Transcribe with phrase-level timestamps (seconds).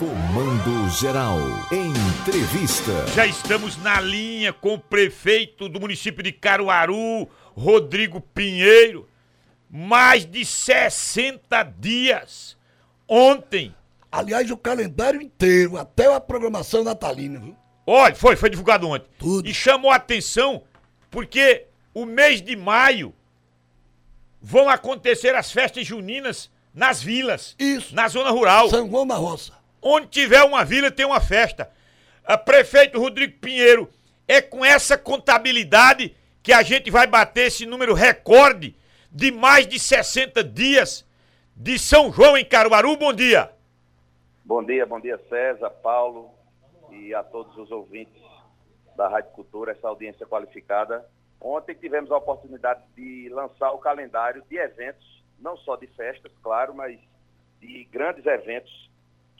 [0.00, 1.36] Comando Geral.
[1.70, 3.06] Entrevista.
[3.08, 9.06] Já estamos na linha com o prefeito do município de Caruaru, Rodrigo Pinheiro.
[9.70, 12.56] Mais de 60 dias.
[13.06, 13.74] Ontem.
[14.10, 17.54] Aliás, o calendário inteiro, até a programação natalina, viu?
[17.86, 19.06] Olha, foi, foi divulgado ontem.
[19.18, 19.46] Tudo.
[19.46, 20.62] E chamou a atenção
[21.10, 23.14] porque o mês de maio
[24.40, 27.54] vão acontecer as festas juninas nas vilas.
[27.58, 27.94] Isso.
[27.94, 28.70] Na zona rural.
[28.70, 29.59] São João da Roça.
[29.82, 31.70] Onde tiver uma vila tem uma festa.
[32.24, 33.90] A prefeito Rodrigo Pinheiro,
[34.30, 38.76] é com essa contabilidade que a gente vai bater esse número recorde
[39.10, 41.04] de mais de 60 dias
[41.56, 42.96] de São João em Caruaru.
[42.96, 43.50] Bom dia.
[44.44, 46.30] Bom dia, bom dia César, Paulo
[46.90, 48.22] e a todos os ouvintes
[48.96, 51.04] da Rádio Cultura, essa audiência qualificada.
[51.40, 56.74] Ontem tivemos a oportunidade de lançar o calendário de eventos, não só de festas, claro,
[56.74, 56.98] mas
[57.60, 58.89] de grandes eventos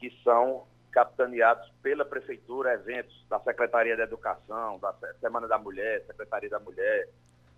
[0.00, 6.50] que são capitaneados pela Prefeitura, eventos da Secretaria da Educação, da Semana da Mulher, Secretaria
[6.50, 7.08] da Mulher,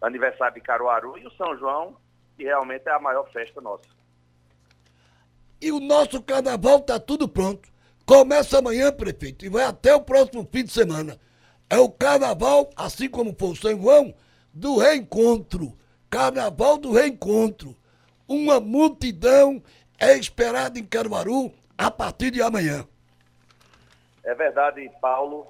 [0.01, 1.97] aniversário de Caruaru e o São João,
[2.37, 3.87] que realmente é a maior festa nossa.
[5.61, 7.70] E o nosso carnaval tá tudo pronto.
[8.05, 11.19] Começa amanhã, prefeito, e vai até o próximo fim de semana.
[11.70, 14.13] É o carnaval, assim como foi o São João,
[14.53, 15.79] do reencontro.
[16.11, 17.77] Carnaval do reencontro.
[18.29, 19.63] Uma multidão
[19.98, 22.87] é esperada em Caruaru a partir de amanhã.
[24.25, 25.47] É verdade, Paulo.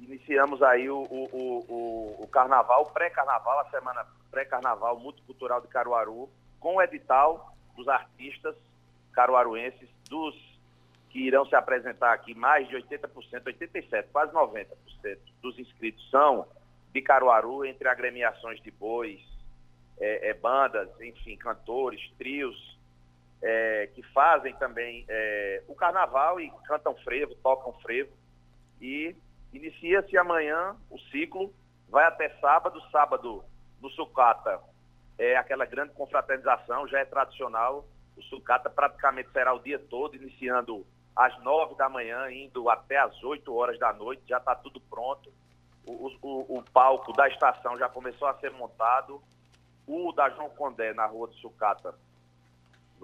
[0.00, 6.28] Iniciamos aí o, o, o, o carnaval, pré-carnaval, a semana pré-carnaval multicultural de Caruaru,
[6.60, 8.54] com o edital dos artistas
[9.12, 10.34] caruaruenses, dos
[11.10, 13.08] que irão se apresentar aqui, mais de 80%,
[13.44, 14.66] 87%, quase 90%
[15.40, 16.44] dos inscritos são
[16.92, 19.20] de Caruaru, entre agremiações de bois,
[19.98, 22.73] é, é, bandas, enfim, cantores, trios,
[23.44, 28.10] é, que fazem também é, o carnaval e cantam frevo, tocam frevo.
[28.80, 29.14] E
[29.52, 31.52] inicia-se amanhã o ciclo,
[31.88, 33.44] vai até sábado, sábado
[33.82, 34.58] no Sucata
[35.18, 37.84] é aquela grande confraternização, já é tradicional.
[38.16, 43.22] O Sucata praticamente será o dia todo, iniciando às nove da manhã, indo até às
[43.22, 45.32] oito horas da noite, já está tudo pronto.
[45.86, 49.22] O, o, o, palco da estação já começou a ser montado.
[49.86, 51.94] O da João Condé, na rua do Sucata,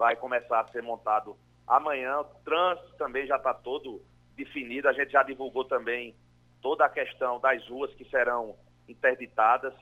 [0.01, 2.21] vai começar a ser montado amanhã.
[2.21, 4.01] O trânsito também já está todo
[4.35, 4.89] definido.
[4.89, 6.15] A gente já divulgou também
[6.59, 8.55] toda a questão das ruas que serão
[8.89, 9.75] interditadas.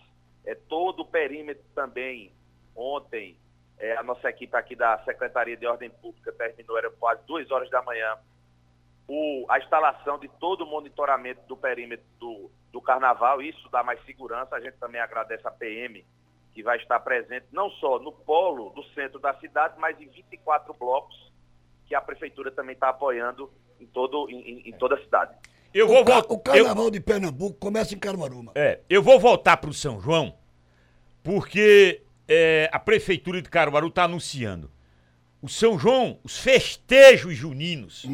[0.46, 2.34] É, todo o perímetro também,
[2.76, 3.38] ontem,
[3.78, 7.70] é, a nossa equipe aqui da Secretaria de Ordem Pública terminou, era quase duas horas
[7.70, 8.18] da manhã,
[9.08, 14.04] o, a instalação de todo o monitoramento do perímetro do, do carnaval, isso dá mais
[14.06, 16.06] segurança, a gente também agradece a PM,
[16.60, 20.74] que vai estar presente não só no polo do centro da cidade, mas em 24
[20.74, 21.16] blocos,
[21.88, 23.50] que a prefeitura também está apoiando
[23.80, 25.38] em, todo, em, em toda a cidade.
[25.74, 28.44] Eu vou o, ca o carnaval de Pernambuco começa em Caruaru.
[28.44, 28.52] mano.
[28.56, 30.36] É, eu vou voltar pro São João,
[31.24, 34.70] porque é, a prefeitura de Caruaru está anunciando.
[35.42, 38.06] O São João, os festejos juninos,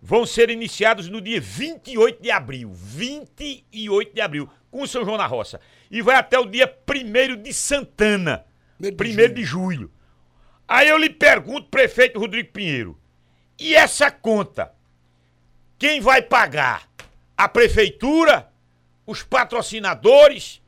[0.00, 2.70] vão ser iniciados no dia 28 de abril.
[2.72, 5.60] 28 de abril, com o São João na Roça.
[5.90, 8.44] E vai até o dia 1 de Santana.
[8.96, 9.92] Primeiro de 1 de julho.
[10.68, 12.98] Aí eu lhe pergunto, prefeito Rodrigo Pinheiro,
[13.58, 14.72] e essa conta?
[15.78, 16.88] Quem vai pagar?
[17.36, 18.50] A prefeitura?
[19.06, 20.60] Os patrocinadores?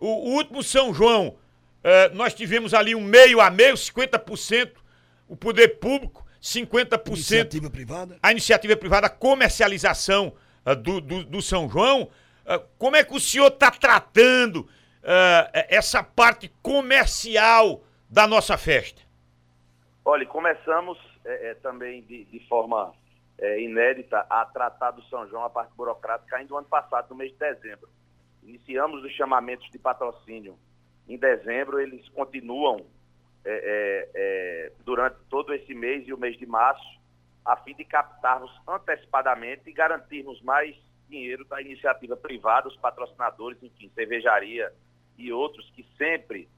[0.00, 1.36] O, o último São João,
[1.84, 4.72] eh, nós tivemos ali um meio a meio, 50%
[5.28, 8.18] o poder público, 50% Iniciativa privada.
[8.22, 10.34] a iniciativa privada, a comercialização
[10.64, 12.10] ah, do, do, do São João.
[12.46, 14.68] Ah, como é que o senhor está tratando
[15.02, 19.02] ah, essa parte comercial da nossa festa?
[20.04, 22.94] Olha, começamos é, é, também de, de forma
[23.38, 27.16] é, inédita a tratar do São João, a parte burocrática, ainda no ano passado, no
[27.16, 27.88] mês de dezembro.
[28.44, 30.56] Iniciamos os chamamentos de patrocínio
[31.08, 32.86] em dezembro, eles continuam
[33.44, 37.00] é, é, é, durante todo esse mês e o mês de março,
[37.44, 40.76] a fim de captarmos antecipadamente e garantirmos mais
[41.08, 44.72] dinheiro da iniciativa privada, os patrocinadores, enfim, cervejaria
[45.16, 46.48] e outros que sempre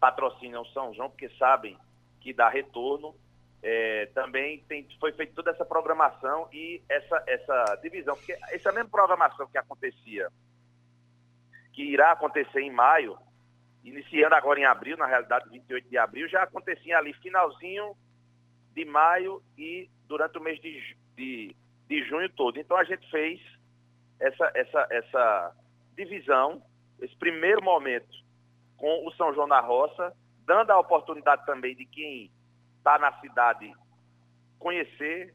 [0.00, 1.78] patrocinam São João, porque sabem
[2.20, 3.14] que dá retorno.
[3.62, 8.90] É, também tem, foi feita toda essa programação e essa, essa divisão, porque essa mesma
[8.90, 10.28] programação que acontecia,
[11.72, 13.16] que irá acontecer em maio,
[13.82, 17.96] iniciando agora em abril, na realidade 28 de abril, já acontecia ali finalzinho
[18.74, 21.56] de maio e durante o mês de, de,
[21.88, 22.58] de junho todo.
[22.58, 23.40] Então a gente fez
[24.24, 25.56] essa, essa, essa
[25.96, 26.62] divisão,
[27.00, 28.24] esse primeiro momento
[28.76, 30.14] com o São João da Roça,
[30.46, 32.30] dando a oportunidade também de quem
[32.78, 33.72] está na cidade
[34.58, 35.34] conhecer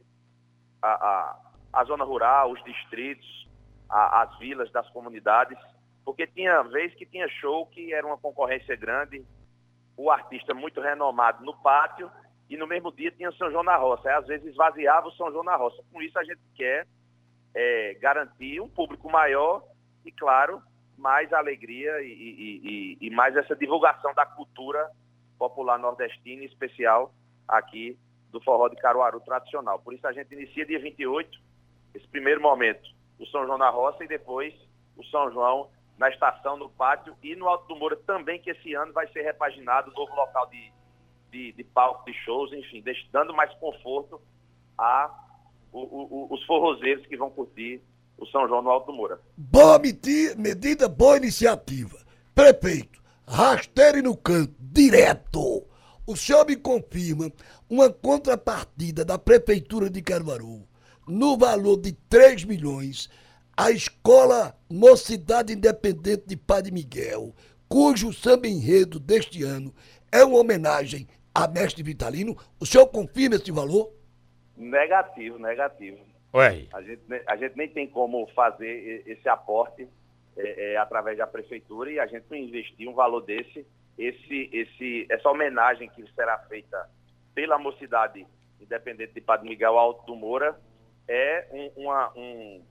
[0.82, 1.40] a, a,
[1.74, 3.48] a zona rural, os distritos,
[3.88, 5.58] a, as vilas das comunidades,
[6.04, 9.24] porque tinha vez que tinha show que era uma concorrência grande,
[9.96, 12.10] o artista muito renomado no pátio
[12.50, 14.10] e no mesmo dia tinha São João na Roça.
[14.10, 15.84] Aí, às vezes esvaziava o São João na Roça.
[15.92, 16.88] Com isso a gente quer
[17.54, 19.64] é, garantir um público maior
[20.06, 20.62] e, claro,
[20.98, 24.90] mais alegria e, e, e, e mais essa divulgação da cultura
[25.38, 27.14] popular nordestina, em especial
[27.48, 27.98] aqui
[28.32, 29.80] do forró de Caruaru tradicional.
[29.80, 31.40] Por isso a gente inicia dia 28,
[31.96, 32.88] esse primeiro momento,
[33.18, 34.54] o São João na Roça e depois
[34.96, 38.74] o São João na estação, no pátio e no Alto do Moura também, que esse
[38.74, 40.72] ano vai ser repaginado, novo local de,
[41.30, 44.22] de, de palco, de shows, enfim, dando mais conforto
[44.78, 45.29] a
[45.72, 47.82] os forrozeiros que vão curtir
[48.18, 49.20] o São João no Alto Moura.
[49.38, 51.98] Boa medida, boa iniciativa.
[52.36, 55.64] Prefeito, rasteire no canto, direto.
[56.06, 57.32] O senhor me confirma
[57.70, 60.68] uma contrapartida da Prefeitura de Caruaru
[61.08, 63.10] no valor de 3 milhões
[63.56, 67.36] a Escola Mocidade Independente de Padre Miguel,
[67.68, 69.74] cujo samba enredo deste ano
[70.12, 72.38] é uma homenagem a Mestre Vitalino.
[72.60, 73.92] O senhor confirma esse valor?
[74.60, 75.98] Negativo, negativo.
[76.34, 76.68] Ué.
[76.74, 79.88] A gente, a gente nem tem como fazer esse aporte
[80.38, 83.66] é, é, através da prefeitura e a gente não investir um valor desse.
[83.98, 86.90] Esse, esse, essa homenagem que será feita
[87.34, 88.26] pela mocidade
[88.60, 90.60] independente de Padre Miguel Alto do Moura
[91.08, 92.62] é um, uma, um,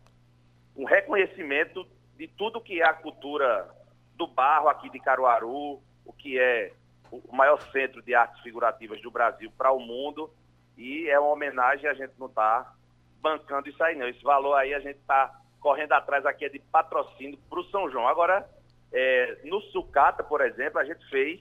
[0.77, 1.87] um reconhecimento
[2.17, 3.69] de tudo que é a cultura
[4.15, 6.73] do barro aqui de Caruaru, o que é
[7.11, 10.31] o maior centro de artes figurativas do Brasil para o mundo
[10.79, 12.73] e é uma homenagem, a gente não está
[13.21, 14.07] bancando isso aí não.
[14.07, 17.91] Esse valor aí a gente está correndo atrás aqui é de patrocínio para o São
[17.91, 18.07] João.
[18.07, 18.49] Agora,
[18.93, 21.41] é, no Sucata, por exemplo, a gente fez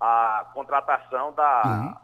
[0.00, 1.94] a contratação da, uhum.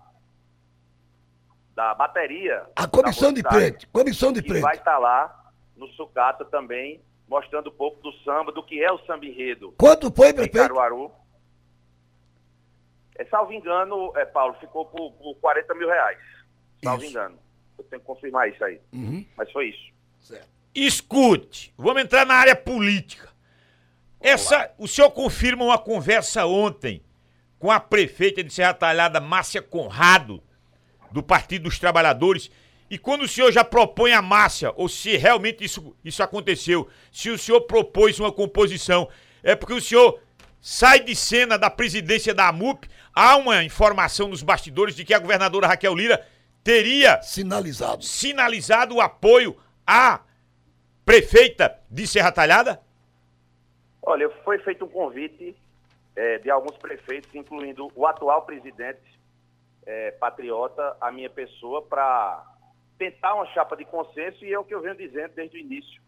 [1.74, 2.66] da bateria.
[2.76, 4.60] A comissão de frente, comissão de frente.
[4.60, 8.92] vai estar tá lá no Sucata também, mostrando um pouco do samba, do que é
[8.92, 9.74] o samba enredo.
[9.78, 10.58] Quanto foi, prefeito?
[10.58, 11.10] Em Caruaru.
[13.18, 16.18] É, salvo engano, é, Paulo, ficou por, por 40 mil reais.
[16.82, 17.10] Salvo isso.
[17.10, 17.38] engano.
[17.78, 18.80] Eu tenho que confirmar isso aí.
[18.92, 19.24] Uhum.
[19.36, 19.92] Mas foi isso.
[20.20, 20.48] Certo.
[20.74, 23.28] Escute, vamos entrar na área política.
[24.20, 27.02] Essa, o senhor confirma uma conversa ontem
[27.58, 30.42] com a prefeita de Serra Talhada, Márcia Conrado,
[31.10, 32.50] do Partido dos Trabalhadores.
[32.90, 37.30] E quando o senhor já propõe a Márcia, ou se realmente isso, isso aconteceu, se
[37.30, 39.08] o senhor propôs uma composição,
[39.42, 40.20] é porque o senhor
[40.68, 42.88] sai de cena da presidência da AMUP.
[43.14, 46.26] Há uma informação nos bastidores de que a governadora Raquel Lira
[46.64, 50.22] teria sinalizado, sinalizado o apoio à
[51.04, 52.80] prefeita de Serra Talhada?
[54.02, 55.56] Olha, foi feito um convite
[56.16, 59.20] é, de alguns prefeitos, incluindo o atual presidente
[59.86, 62.44] é, patriota, a minha pessoa, para
[62.98, 66.02] tentar uma chapa de consenso e é o que eu venho dizendo desde o início,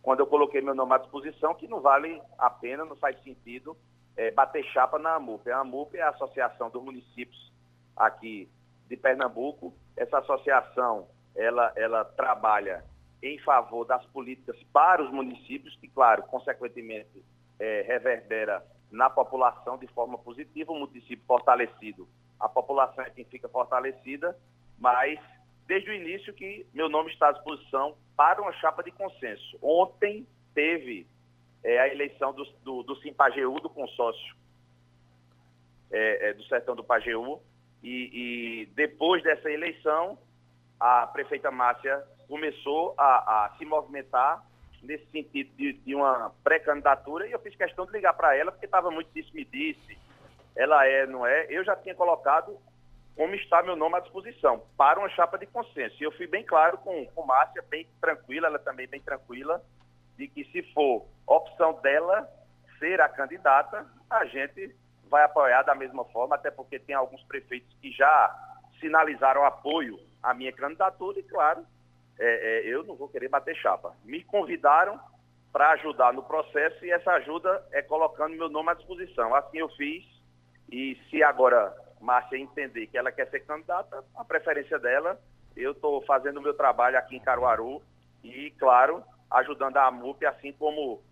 [0.00, 3.76] quando eu coloquei meu nome à disposição, que não vale a pena, não faz sentido
[4.20, 5.50] é, bater chapa na AMUP.
[5.50, 7.50] A AMUP é a Associação dos Municípios
[7.96, 8.50] aqui
[8.86, 9.74] de Pernambuco.
[9.96, 12.84] Essa associação, ela, ela trabalha
[13.22, 17.24] em favor das políticas para os municípios, que, claro, consequentemente,
[17.58, 22.06] é, reverbera na população de forma positiva, o município fortalecido.
[22.38, 24.36] A população é quem fica fortalecida,
[24.78, 25.18] mas
[25.66, 29.58] desde o início que meu nome está à disposição para uma chapa de consenso.
[29.62, 31.06] Ontem teve
[31.62, 34.34] é, a eleição do, do, do Simpageu, do consórcio
[35.90, 37.40] é, é, do Sertão do Pajeú.
[37.82, 40.18] E, e, depois dessa eleição,
[40.78, 44.44] a prefeita Márcia começou a, a se movimentar
[44.82, 48.66] nesse sentido de, de uma pré-candidatura e eu fiz questão de ligar para ela porque
[48.66, 49.98] estava muito disse-me-disse.
[50.56, 51.46] Ela é, não é?
[51.48, 52.58] Eu já tinha colocado
[53.16, 55.96] como está meu nome à disposição para uma chapa de consenso.
[56.00, 59.62] E eu fui bem claro com, com Márcia, bem tranquila, ela também bem tranquila,
[60.20, 62.28] de que se for opção dela
[62.78, 64.76] ser a candidata, a gente
[65.08, 70.34] vai apoiar da mesma forma, até porque tem alguns prefeitos que já sinalizaram apoio à
[70.34, 71.64] minha candidatura e, claro,
[72.18, 73.94] é, é, eu não vou querer bater chapa.
[74.04, 75.00] Me convidaram
[75.50, 79.34] para ajudar no processo e essa ajuda é colocando meu nome à disposição.
[79.34, 80.04] Assim eu fiz
[80.70, 85.18] e se agora Márcia entender que ela quer ser candidata, a preferência dela,
[85.56, 87.82] eu estou fazendo o meu trabalho aqui em Caruaru
[88.22, 91.02] e, claro, ajudando a AMUP, assim como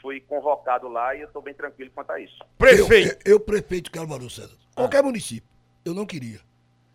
[0.00, 2.38] fui convocado lá e eu estou bem tranquilo quanto a isso.
[2.56, 3.18] Prefeito!
[3.24, 4.56] Eu, eu prefeito Caruaru, César.
[4.74, 5.02] Qualquer ah.
[5.02, 5.48] município.
[5.84, 6.40] Eu não queria.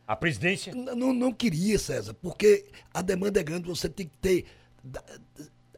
[0.08, 0.74] A presidência?
[0.76, 4.46] Não, não queria, César, porque a demanda é grande, você tem que ter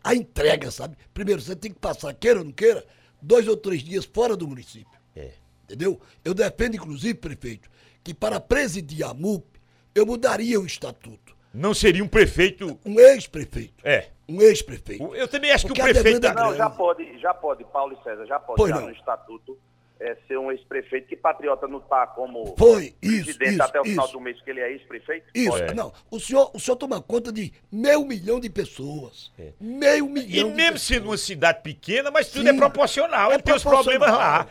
[0.04, 0.98] a entrega, sabe?
[1.14, 2.84] Primeiro, você tem que passar, queira ou não queira,
[3.22, 5.00] dois ou três dias fora do município.
[5.16, 5.32] É.
[5.64, 6.00] Entendeu?
[6.24, 7.70] Eu defendo, inclusive, prefeito,
[8.04, 9.46] que para presidir a MUP,
[9.94, 12.78] eu mudaria o estatuto não seria um prefeito.
[12.86, 13.76] Um ex-prefeito.
[13.84, 14.10] É.
[14.28, 15.16] Um ex-prefeito.
[15.16, 16.22] Eu também acho Porque que o prefeito.
[16.22, 18.88] tá- Não, já pode, já pode, Paulo e César, já pode Pois já não.
[18.88, 19.58] no estatuto
[20.00, 23.86] é, ser um ex-prefeito, que Patriota não está como Foi, isso, presidente isso, até o
[23.86, 24.14] final isso.
[24.14, 25.28] do mês que ele é ex-prefeito?
[25.34, 25.74] Isso, Olha.
[25.74, 25.94] não.
[26.12, 29.32] O senhor, o senhor toma conta de meio milhão de pessoas.
[29.60, 30.82] Meio E milhão de mesmo pessoas.
[30.82, 32.50] sendo uma cidade pequena, mas tudo Sim.
[32.50, 33.32] é proporcional.
[33.32, 34.48] É Ele tem os problemas lá.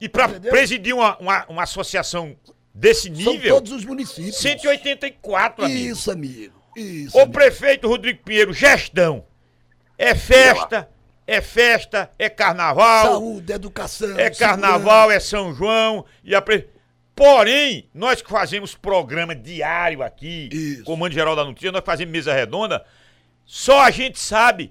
[0.00, 2.36] E para presidir uma, uma, uma associação
[2.74, 4.36] desse São nível, todos os municípios.
[4.36, 5.78] 184, amigo.
[5.92, 6.57] Isso, amigo.
[6.76, 7.16] Isso.
[7.16, 7.32] O amigo.
[7.32, 9.24] prefeito Rodrigo Pinheiro, gestão.
[9.96, 10.88] É festa,
[11.26, 14.18] é festa, é carnaval, Saúde, educação.
[14.18, 16.68] é carnaval, é São João e a pre...
[17.16, 20.84] Porém, nós que fazemos programa diário aqui, Isso.
[20.84, 22.84] Comando Geral da Notícia, nós fazemos mesa redonda,
[23.44, 24.70] só a gente sabe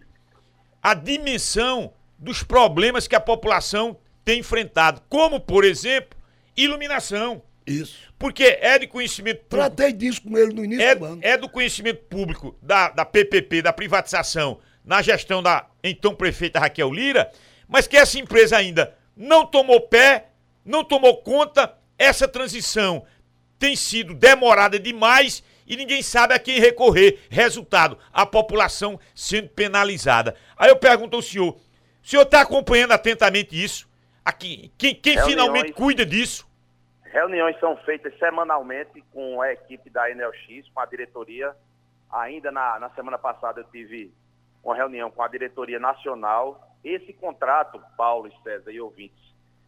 [0.82, 6.18] a dimensão dos problemas que a população tem enfrentado, como, por exemplo,
[6.56, 7.42] iluminação.
[7.68, 7.98] Isso.
[8.18, 11.20] Porque é de conhecimento público Tratei disso com ele no início do ano.
[11.22, 16.60] é, é do conhecimento público da, da PPP, da privatização, na gestão da então prefeita
[16.60, 17.30] Raquel Lira,
[17.68, 20.30] mas que essa empresa ainda não tomou pé,
[20.64, 23.06] não tomou conta, essa transição
[23.60, 27.20] tem sido demorada demais e ninguém sabe a quem recorrer.
[27.30, 30.36] Resultado, a população sendo penalizada.
[30.56, 31.58] Aí eu pergunto ao senhor,
[32.02, 33.88] o senhor está acompanhando atentamente isso?
[34.24, 35.32] Aqui, quem, quem Reuniões.
[35.32, 36.47] finalmente cuida disso?
[37.18, 41.52] Reuniões são feitas semanalmente com a equipe da NLX, com a diretoria.
[42.12, 44.14] Ainda na, na semana passada eu tive
[44.64, 46.62] uma reunião com a diretoria nacional.
[46.84, 49.18] Esse contrato, Paulo, César e ouvintes,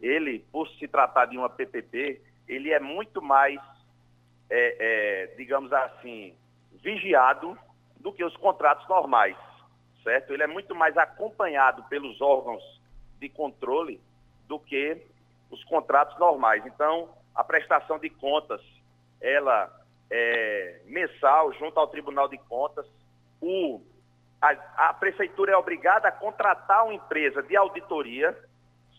[0.00, 3.60] ele, por se tratar de uma PPP, ele é muito mais,
[4.48, 6.32] é, é, digamos assim,
[6.74, 7.58] vigiado
[7.96, 9.36] do que os contratos normais,
[10.04, 10.32] certo?
[10.32, 12.62] Ele é muito mais acompanhado pelos órgãos
[13.18, 14.00] de controle
[14.46, 15.02] do que
[15.50, 16.64] os contratos normais.
[16.64, 18.60] Então, a prestação de contas,
[19.20, 19.70] ela
[20.10, 22.86] é mensal junto ao Tribunal de Contas.
[23.40, 23.80] O,
[24.40, 28.36] a, a prefeitura é obrigada a contratar uma empresa de auditoria,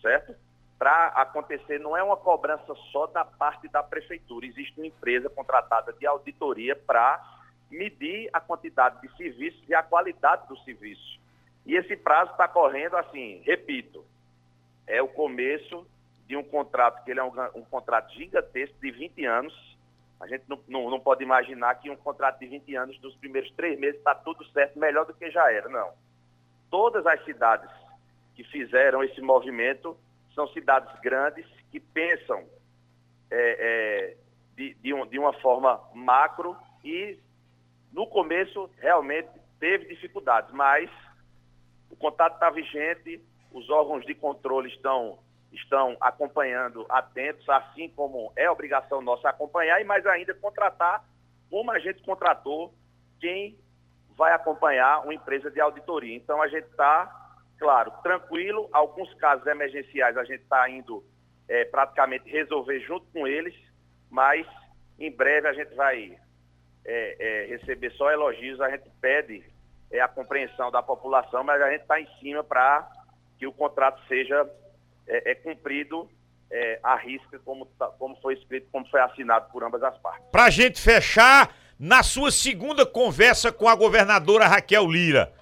[0.00, 0.34] certo?
[0.78, 5.92] Para acontecer, não é uma cobrança só da parte da prefeitura, existe uma empresa contratada
[5.92, 7.22] de auditoria para
[7.70, 11.20] medir a quantidade de serviços e a qualidade do serviço.
[11.64, 14.04] E esse prazo está correndo assim, repito,
[14.86, 15.86] é o começo
[16.26, 19.78] de um contrato que ele é um, um contrato gigantesco de 20 anos.
[20.20, 23.50] A gente não, não, não pode imaginar que um contrato de 20 anos, nos primeiros
[23.52, 25.68] três meses, está tudo certo, melhor do que já era.
[25.68, 25.92] Não.
[26.70, 27.70] Todas as cidades
[28.34, 29.96] que fizeram esse movimento
[30.34, 32.44] são cidades grandes que pensam
[33.30, 34.16] é, é,
[34.56, 37.18] de, de, um, de uma forma macro e
[37.92, 40.90] no começo realmente teve dificuldades, mas
[41.90, 45.18] o contrato está vigente, os órgãos de controle estão,
[45.52, 51.04] estão acompanhando atentos, assim como é obrigação nossa acompanhar, e mais ainda contratar,
[51.50, 52.74] como a gente contratou,
[53.20, 53.58] quem
[54.16, 56.16] vai acompanhar uma empresa de auditoria.
[56.16, 57.10] Então a gente está,
[57.58, 61.04] claro, tranquilo, alguns casos emergenciais a gente está indo
[61.48, 63.54] é, praticamente resolver junto com eles,
[64.10, 64.46] mas
[64.98, 66.18] em breve a gente vai
[66.84, 69.44] é, é, receber só elogios, a gente pede
[69.90, 72.88] é, a compreensão da população, mas a gente está em cima para
[73.38, 74.48] que o contrato seja
[75.06, 76.08] é, é cumprido
[76.50, 80.24] é, à risca, como, tá- como foi escrito, como foi assinado por ambas as partes.
[80.30, 85.32] Pra gente fechar, na sua segunda conversa com a governadora Raquel Lira,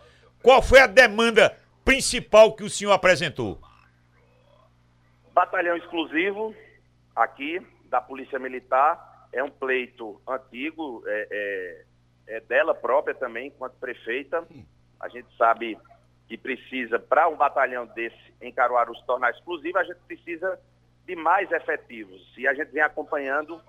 [0.42, 3.60] qual foi a demanda principal que o senhor apresentou?
[5.34, 6.54] Batalhão exclusivo
[7.14, 13.74] aqui da Polícia Militar é um pleito antigo, é, é- é dela própria também, enquanto
[13.74, 14.46] prefeita.
[15.00, 15.76] A gente sabe
[16.30, 20.60] que precisa, para um batalhão desse em Caruaru se tornar exclusivo, a gente precisa
[21.04, 22.22] de mais efetivos.
[22.38, 23.60] E a gente vem acompanhando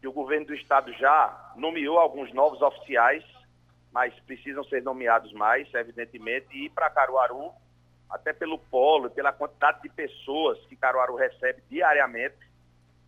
[0.00, 3.22] que o governo do estado já nomeou alguns novos oficiais,
[3.92, 7.52] mas precisam ser nomeados mais, evidentemente, e ir para Caruaru
[8.08, 12.38] até pelo polo, pela quantidade de pessoas que Caruaru recebe diariamente,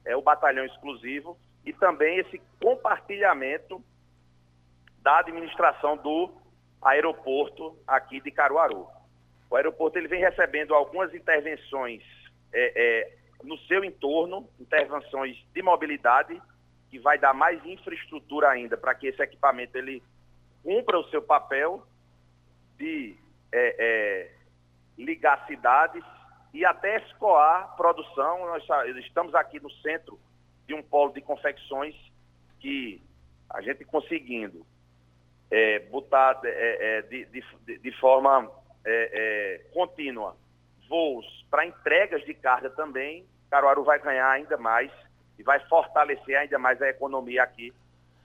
[0.05, 3.83] é o batalhão exclusivo e também esse compartilhamento
[4.99, 6.39] da administração do
[6.83, 8.87] aeroporto aqui de Caruaru.
[9.51, 12.03] O aeroporto ele vem recebendo algumas intervenções
[12.53, 16.41] é, é, no seu entorno, intervenções de mobilidade,
[16.89, 20.03] que vai dar mais infraestrutura ainda para que esse equipamento ele
[20.63, 21.87] cumpra o seu papel
[22.77, 23.17] de
[23.53, 24.35] é, é,
[24.99, 26.05] ligar cidades
[26.53, 28.47] e até escoar produção.
[28.47, 28.65] Nós
[29.05, 30.19] estamos aqui no centro
[30.67, 31.95] de um polo de confecções
[32.59, 33.03] que
[33.49, 34.67] a gente conseguindo
[35.51, 38.51] é, botar é, é, de, de- de forma
[38.85, 39.11] é,
[39.65, 40.37] é, contínua
[40.89, 44.91] voos para entregas de carga também, Caruaru vai ganhar ainda mais
[45.39, 47.73] e vai fortalecer ainda mais a economia aqui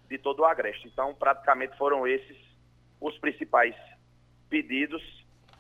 [0.09, 0.87] de todo o Agreste.
[0.87, 2.37] Então, praticamente foram esses
[3.01, 3.75] os principais
[4.49, 5.01] pedidos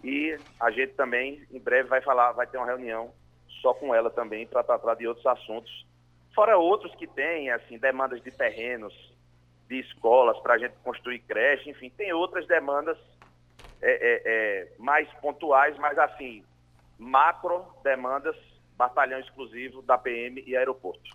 [0.03, 3.11] e a gente também em breve vai falar, vai ter uma reunião
[3.61, 5.85] só com ela também para tratar de outros assuntos,
[6.33, 8.93] fora outros que têm assim demandas de terrenos,
[9.67, 12.97] de escolas para a gente construir creche, enfim, tem outras demandas
[13.81, 16.43] é, é, é, mais pontuais, mas assim
[16.97, 18.35] macro demandas,
[18.77, 21.11] batalhão exclusivo da PM e aeroporto.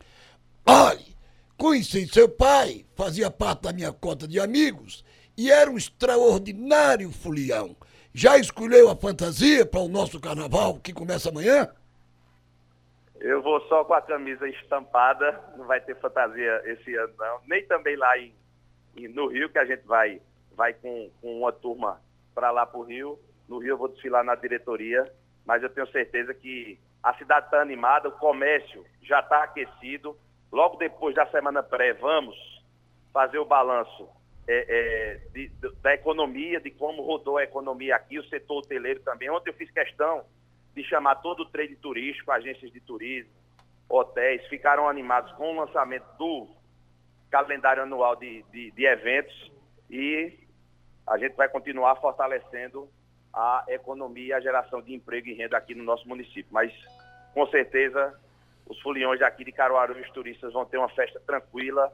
[0.66, 1.16] Olhe,
[1.56, 5.04] conheci seu pai, fazia parte da minha cota de amigos
[5.36, 7.76] e era um extraordinário fulião.
[8.12, 11.68] Já escolheu a fantasia para o nosso carnaval que começa amanhã?
[13.20, 17.64] Eu vou só com a camisa estampada, não vai ter fantasia esse ano não, nem
[17.66, 18.34] também lá em,
[18.96, 20.20] em no Rio, que a gente vai,
[20.56, 22.00] vai com, com uma turma
[22.34, 23.18] para lá para o Rio.
[23.48, 25.10] No Rio eu vou desfilar na diretoria,
[25.44, 30.16] mas eu tenho certeza que a cidade está animada, o comércio já está aquecido.
[30.52, 32.36] Logo depois da semana pré, vamos
[33.12, 34.08] fazer o balanço
[34.46, 39.00] é, é, de, de, da economia, de como rodou a economia aqui, o setor hoteleiro
[39.00, 39.30] também.
[39.30, 40.24] Ontem eu fiz questão
[40.74, 43.32] de chamar todo o trade turístico, agências de turismo,
[43.88, 46.48] hotéis, ficaram animados com o lançamento do
[47.30, 49.50] calendário anual de, de, de eventos
[49.88, 50.38] e
[51.06, 52.88] a gente vai continuar fortalecendo
[53.32, 56.48] a economia e a geração de emprego e renda aqui no nosso município.
[56.50, 56.72] Mas,
[57.32, 58.14] com certeza,
[58.66, 61.92] os foliões daqui de Caruaru e os turistas vão ter uma festa tranquila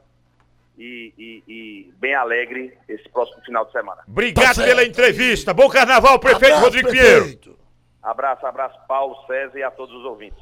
[0.77, 4.03] e, e, e bem alegre esse próximo final de semana.
[4.07, 5.53] Obrigado tá pela entrevista.
[5.53, 7.39] Bom carnaval, prefeito Abraço, Rodrigo prefeito.
[7.39, 7.59] Pinheiro.
[8.01, 10.41] Abraço, abraço, Paulo, César e a todos os ouvintes.